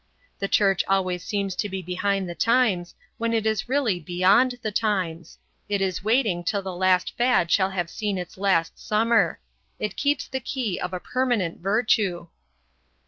[0.39, 4.71] The Church always seems to be behind the times, when it is really beyond the
[4.71, 5.37] times;
[5.69, 9.39] it is waiting till the last fad shall have seen its last summer.
[9.77, 12.29] It keeps the key of a permanent virtue."